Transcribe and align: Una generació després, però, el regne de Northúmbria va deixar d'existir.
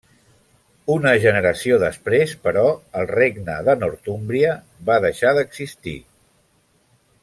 Una 0.93 1.11
generació 1.25 1.77
després, 1.83 2.33
però, 2.47 2.65
el 3.03 3.07
regne 3.13 3.61
de 3.69 3.79
Northúmbria 3.87 4.57
va 4.91 5.01
deixar 5.09 5.39
d'existir. 5.41 5.99